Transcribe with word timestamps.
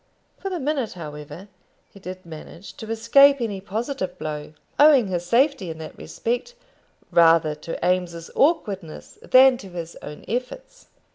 For 0.39 0.49
the 0.49 0.59
minute, 0.59 0.93
however, 0.93 1.47
he 1.91 1.99
did 1.99 2.25
manage 2.25 2.73
to 2.77 2.89
escape 2.89 3.39
any 3.39 3.61
positive 3.61 4.17
blow, 4.17 4.53
owing 4.79 5.09
his 5.09 5.27
safety 5.27 5.69
in 5.69 5.77
that 5.77 5.95
respect 5.95 6.55
rather 7.11 7.53
to 7.53 7.77
Eames's 7.87 8.31
awkwardness 8.33 9.19
than 9.21 9.57
to 9.57 9.69
his 9.69 9.95
own 10.01 10.25
efforts. 10.27 10.87